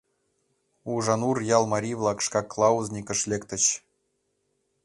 Ужанур 0.93 1.37
ял 1.57 1.63
марий-влак 1.73 2.19
шкак 2.25 2.45
кляузникыш 2.53 3.19
лектыч... 3.31 3.63